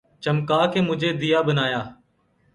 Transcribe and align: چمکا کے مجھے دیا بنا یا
چمکا 0.23 0.59
کے 0.71 0.79
مجھے 0.89 1.09
دیا 1.21 1.39
بنا 1.47 1.65
یا 1.73 1.81